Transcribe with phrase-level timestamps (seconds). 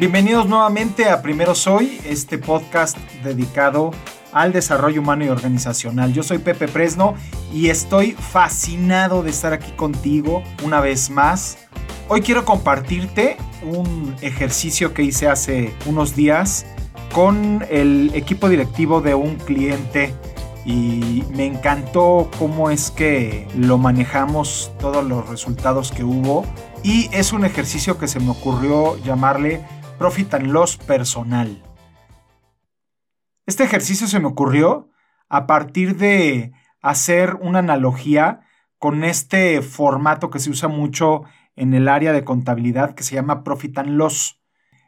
[0.00, 3.90] Bienvenidos nuevamente a Primero Soy, este podcast dedicado
[4.32, 6.14] al desarrollo humano y organizacional.
[6.14, 7.16] Yo soy Pepe Presno
[7.52, 11.58] y estoy fascinado de estar aquí contigo una vez más.
[12.08, 16.64] Hoy quiero compartirte un ejercicio que hice hace unos días
[17.12, 20.14] con el equipo directivo de un cliente
[20.64, 26.46] y me encantó cómo es que lo manejamos, todos los resultados que hubo
[26.82, 29.60] y es un ejercicio que se me ocurrió llamarle
[30.00, 31.62] Profit and Loss personal.
[33.44, 34.88] Este ejercicio se me ocurrió
[35.28, 38.40] a partir de hacer una analogía
[38.78, 41.24] con este formato que se usa mucho
[41.54, 44.40] en el área de contabilidad que se llama Profit and Loss.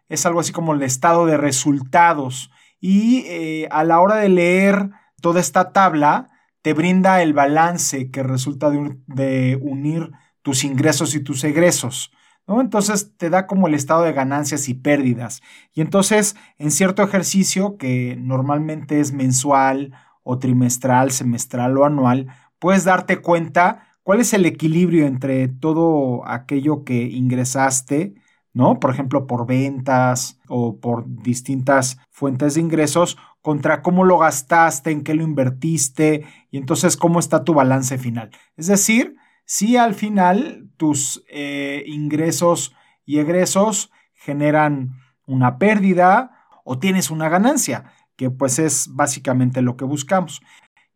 [0.09, 2.51] Es algo así como el estado de resultados
[2.81, 4.89] y eh, a la hora de leer
[5.21, 6.31] toda esta tabla
[6.63, 12.13] te brinda el balance que resulta de unir tus ingresos y tus egresos.
[12.61, 15.43] Entonces te da como el estado de ganancias y pérdidas.
[15.73, 22.85] Y entonces en cierto ejercicio que normalmente es mensual o trimestral, semestral o anual, puedes
[22.85, 28.15] darte cuenta cuál es el equilibrio entre todo aquello que ingresaste,
[28.53, 28.79] ¿no?
[28.79, 35.03] Por ejemplo, por ventas o por distintas fuentes de ingresos, contra cómo lo gastaste, en
[35.03, 38.31] qué lo invertiste y entonces cómo está tu balance final.
[38.57, 42.75] Es decir, si al final tus eh, ingresos
[43.07, 49.85] y egresos generan una pérdida o tienes una ganancia, que pues es básicamente lo que
[49.85, 50.43] buscamos.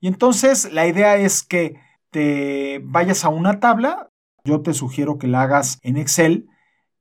[0.00, 1.78] Y entonces la idea es que
[2.10, 4.10] te vayas a una tabla,
[4.42, 6.48] yo te sugiero que la hagas en Excel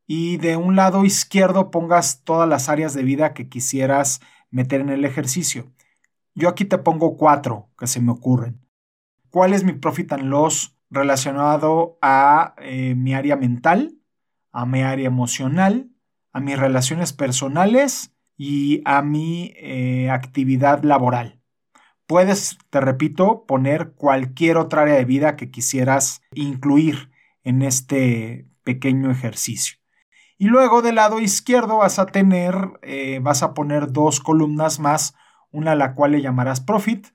[0.06, 4.90] y de un lado izquierdo pongas todas las áreas de vida que quisieras meter en
[4.90, 5.74] el ejercicio.
[6.36, 8.62] Yo aquí te pongo cuatro que se me ocurren.
[9.32, 13.98] ¿Cuál es mi profit and loss relacionado a eh, mi área mental,
[14.52, 15.90] a mi área emocional,
[16.32, 21.42] a mis relaciones personales y a mi eh, actividad laboral.
[22.08, 27.10] Puedes, te repito, poner cualquier otra área de vida que quisieras incluir
[27.44, 29.78] en este pequeño ejercicio.
[30.38, 35.16] Y luego del lado izquierdo vas a tener, eh, vas a poner dos columnas más,
[35.52, 37.08] una a la cual le llamarás profit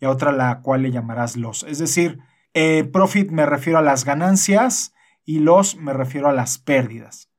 [0.00, 1.64] y otra la cual le llamarás loss.
[1.64, 2.20] Es decir,
[2.60, 4.92] eh, profit me refiero a las ganancias
[5.24, 7.30] y loss me refiero a las pérdidas.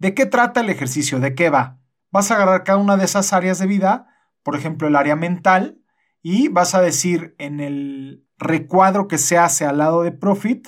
[0.00, 1.20] ¿De qué trata el ejercicio?
[1.20, 1.78] ¿De qué va?
[2.10, 4.08] Vas a agarrar cada una de esas áreas de vida,
[4.42, 5.80] por ejemplo el área mental,
[6.20, 10.66] y vas a decir en el recuadro que se hace al lado de profit,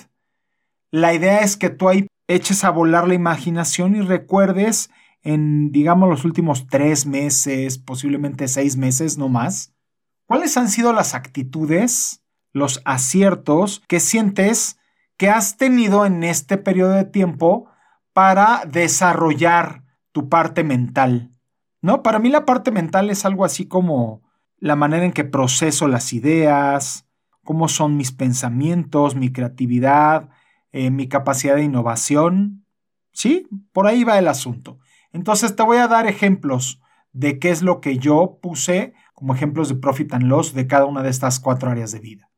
[0.89, 4.91] la idea es que tú ahí eches a volar la imaginación y recuerdes
[5.23, 9.73] en, digamos, los últimos tres meses, posiblemente seis meses, no más,
[10.25, 12.22] cuáles han sido las actitudes
[12.53, 14.79] los aciertos que sientes
[15.17, 17.67] que has tenido en este periodo de tiempo
[18.13, 21.31] para desarrollar tu parte mental.
[21.81, 22.01] ¿No?
[22.01, 24.21] Para mí la parte mental es algo así como
[24.57, 27.05] la manera en que proceso las ideas,
[27.43, 30.29] cómo son mis pensamientos, mi creatividad,
[30.71, 32.65] eh, mi capacidad de innovación.
[33.11, 33.47] ¿Sí?
[33.73, 34.79] Por ahí va el asunto.
[35.11, 36.81] Entonces te voy a dar ejemplos
[37.11, 40.85] de qué es lo que yo puse como ejemplos de profit and loss de cada
[40.85, 42.32] una de estas cuatro áreas de vida.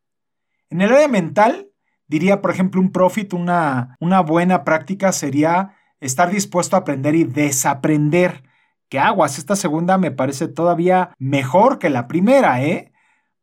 [0.70, 1.70] En el área mental,
[2.08, 8.44] diría, por ejemplo, un profit, una, buena práctica sería estar dispuesto a aprender y desaprender.
[8.90, 9.38] ¿Qué aguas?
[9.38, 12.92] Esta segunda me parece todavía mejor que la primera, ¿eh?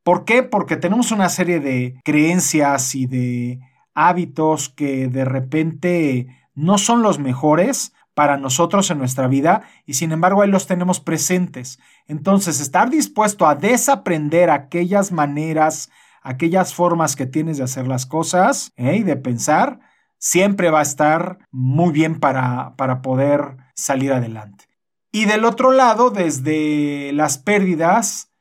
[0.03, 0.43] ¿Por qué?
[0.43, 3.60] Porque tenemos una serie de creencias y de
[3.94, 10.12] hábitos que de repente no son los mejores para nosotros en nuestra vida y sin
[10.12, 11.78] embargo ahí los tenemos presentes.
[12.06, 15.91] Entonces, estar dispuesto a desaprender aquellas maneras,
[16.22, 18.97] aquellas formas que tienes de hacer las cosas ¿eh?
[18.97, 19.81] y de pensar,
[20.19, 24.66] siempre va a estar muy bien para, para poder salir adelante.
[25.10, 28.33] Y del otro lado, desde las pérdidas,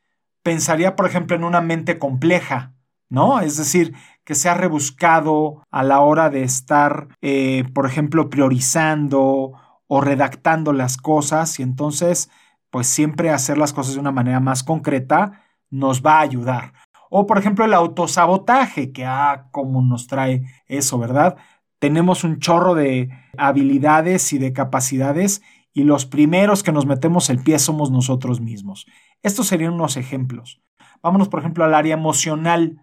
[0.44, 2.74] pensaría, por ejemplo, en una mente compleja,
[3.10, 3.42] ¿no?
[3.42, 3.94] Es decir,
[4.24, 9.54] que sea rebuscado a la hora de estar, eh, por ejemplo, priorizando
[9.88, 12.30] o redactando las cosas y entonces,
[12.70, 16.74] pues siempre hacer las cosas de una manera más concreta nos va a ayudar.
[17.14, 21.36] O por ejemplo el autosabotaje, que ah, cómo nos trae eso, ¿verdad?
[21.78, 25.42] Tenemos un chorro de habilidades y de capacidades
[25.74, 28.86] y los primeros que nos metemos el pie somos nosotros mismos.
[29.24, 30.62] Estos serían unos ejemplos.
[31.04, 32.82] Vámonos por ejemplo al área emocional.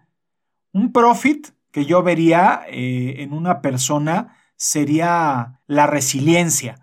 [0.73, 6.75] Un profit que yo vería eh, en una persona sería la resiliencia.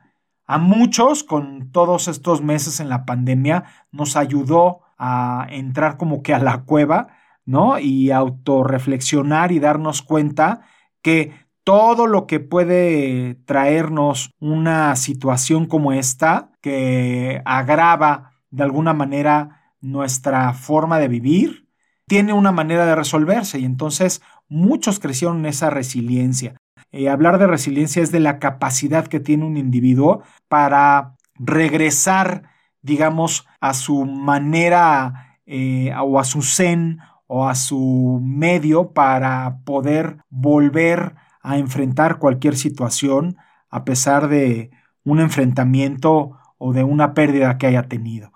[0.47, 6.35] A muchos, con todos estos meses en la pandemia, nos ayudó a entrar como que
[6.35, 7.16] a la cueva
[7.47, 7.79] ¿no?
[7.79, 10.63] Y autorreflexionar y darnos cuenta
[11.01, 11.33] que
[11.65, 20.53] todo lo que puede traernos una situación como esta que agrava de alguna manera nuestra
[20.53, 21.69] forma de vivir,
[22.07, 26.57] tiene una manera de resolverse y entonces muchos crecieron en esa resiliencia.
[26.93, 32.45] Eh, hablar de resiliencia es de la capacidad que tiene un individuo para regresar,
[32.81, 40.19] digamos, a su manera eh, o a su zen o a su medio para poder
[40.31, 43.37] volver a enfrentar cualquier situación
[43.71, 44.71] a pesar de
[45.05, 48.33] un enfrentamiento o de una pérdida que haya tenido.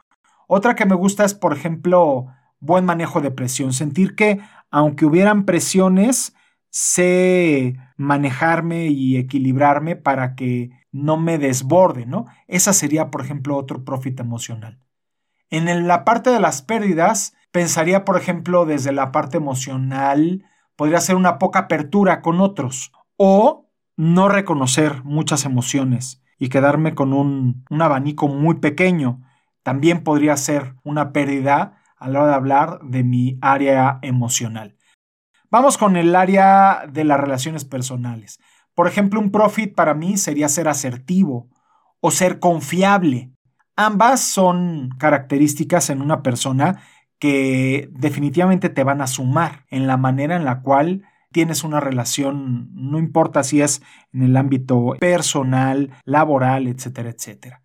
[0.47, 2.27] Otra que me gusta es, por ejemplo,
[2.59, 4.41] buen manejo de presión, sentir que
[4.71, 6.35] aunque hubieran presiones,
[6.71, 12.27] sé manejarme y equilibrarme para que no me desborde, ¿no?
[12.47, 14.79] Esa sería, por ejemplo, otro profit emocional.
[15.51, 20.45] En la parte de las pérdidas, pensaría, por ejemplo, desde la parte emocional,
[20.77, 23.67] podría ser una poca apertura con otros o
[23.97, 29.21] no reconocer muchas emociones y quedarme con un, abanico muy pequeño.
[29.63, 34.79] También podría ser una pérdida a la hora de hablar de mi área emocional.
[35.51, 38.41] Vamos con el área de las relaciones personales.
[38.75, 41.51] Por ejemplo, un profit para mí sería ser asertivo
[42.01, 43.33] o ser confiable.
[43.83, 46.83] Ambas son características en una persona
[47.19, 52.69] que definitivamente te van a sumar en la manera en la cual tienes una relación,
[52.75, 53.81] no importa si es
[54.13, 57.63] en el ámbito personal, laboral, etcétera, etcétera.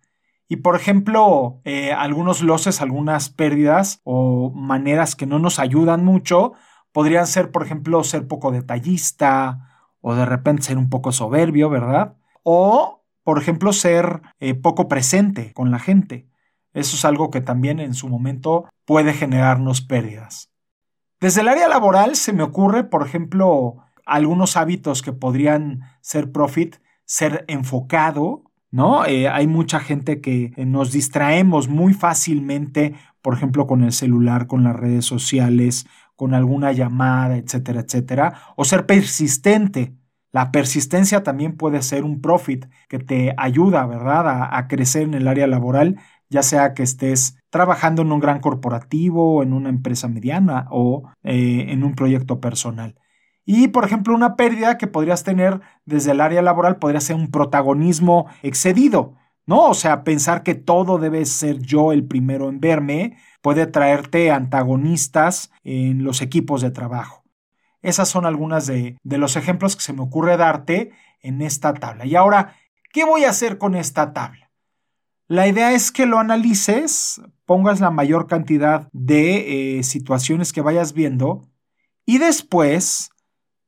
[0.48, 6.54] Y por ejemplo, eh, algunos losses, algunas pérdidas o maneras que no nos ayudan mucho,
[6.92, 12.14] podrían ser, por ejemplo, ser poco detallista o de repente ser un poco soberbio, ¿verdad?
[12.42, 12.95] O,
[13.26, 16.28] por ejemplo, ser eh, poco presente con la gente.
[16.72, 20.52] Eso es algo que también en su momento puede generarnos pérdidas.
[21.18, 26.76] Desde el área laboral se me ocurre, por ejemplo, algunos hábitos que podrían ser profit,
[27.04, 29.04] ser enfocado, ¿no?
[29.06, 34.62] Eh, hay mucha gente que nos distraemos muy fácilmente, por ejemplo, con el celular, con
[34.62, 39.96] las redes sociales, con alguna llamada, etcétera, etcétera, o ser persistente.
[40.32, 45.28] La persistencia también puede ser un profit que te ayuda, ¿verdad?, a, crecer en el
[45.28, 45.96] área laboral
[46.28, 51.66] ya sea que estés trabajando en un gran corporativo, en una empresa mediana o eh,
[51.68, 52.96] en un proyecto personal.
[53.44, 57.30] Y, por ejemplo, una pérdida que podrías tener desde el área laboral podría ser un
[57.30, 59.14] protagonismo excedido,
[59.46, 59.68] ¿no?
[59.68, 65.52] O sea, pensar que todo debe ser yo el primero en verme puede traerte antagonistas
[65.62, 67.25] en los equipos de trabajo.
[67.86, 70.90] Esas son algunas de, de los ejemplos que se me ocurre darte
[71.20, 72.04] en esta tabla.
[72.04, 72.56] Y ahora,
[72.92, 74.50] ¿qué voy a hacer con esta tabla?
[75.28, 80.92] La idea es que lo analices, pongas la mayor cantidad de eh, situaciones que vayas
[80.92, 81.48] viendo
[82.04, 83.10] y después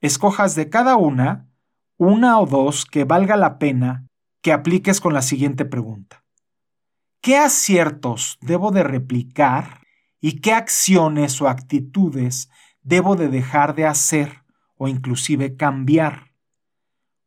[0.01, 1.49] escojas de cada una
[1.97, 4.07] una o dos que valga la pena
[4.41, 6.25] que apliques con la siguiente pregunta.
[7.21, 9.81] ¿Qué aciertos debo de replicar
[10.21, 12.49] y qué acciones o actitudes
[12.89, 14.43] debo de dejar de hacer
[14.77, 16.33] o inclusive cambiar?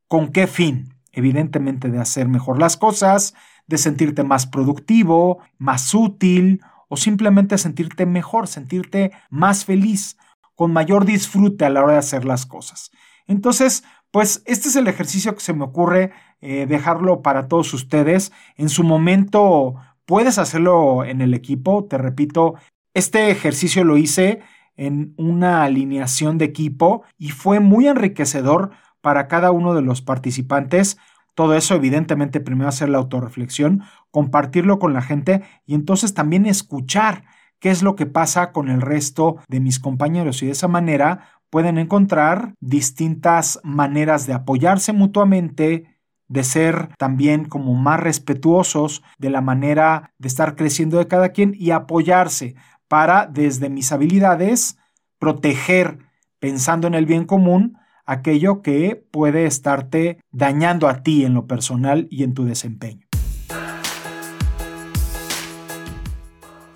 [0.08, 0.96] ¿Con qué fin?
[1.12, 3.34] Evidentemente de hacer mejor las cosas,
[3.68, 10.18] de sentirte más productivo, más útil o simplemente sentirte mejor, sentirte más feliz,
[10.56, 12.92] con mayor disfrute a la hora de hacer las cosas.
[13.28, 16.12] Entonces, pues este es el ejercicio que se me ocurre
[16.42, 18.32] eh, dejarlo para todos ustedes.
[18.58, 22.56] En su momento puedes hacerlo en el equipo, te repito,
[22.94, 24.42] este ejercicio lo hice
[24.82, 30.98] en una alineación de equipo y fue muy enriquecedor para cada uno de los participantes.
[31.36, 37.26] Todo eso, evidentemente, primero hacer la autorreflexión, compartirlo con la gente y entonces también escuchar
[37.60, 40.42] qué es lo que pasa con el resto de mis compañeros.
[40.42, 47.76] Y de esa manera pueden encontrar distintas maneras de apoyarse mutuamente, de ser también como
[47.76, 52.56] más respetuosos de la manera de estar creciendo de cada quien y apoyarse
[52.92, 54.78] para desde mis habilidades
[55.18, 56.00] proteger
[56.40, 62.10] pensando en el bien común aquello que puede estarte dañando a ti en lo personal
[62.12, 63.08] y en tu desempeño.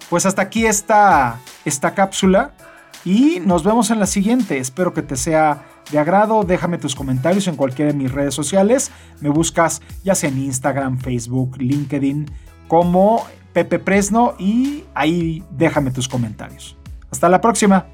[0.10, 2.54] Pues hasta aquí está esta cápsula
[3.04, 4.58] y nos vemos en la siguiente.
[4.60, 6.46] Espero que te sea de agrado.
[6.46, 8.90] Déjame tus comentarios en cualquiera de mis redes sociales.
[9.20, 12.32] Me buscas ya sea en Instagram, Facebook, LinkedIn
[12.70, 16.76] como Pepe Presno y ahí déjame tus comentarios.
[17.10, 17.86] Hasta la próxima.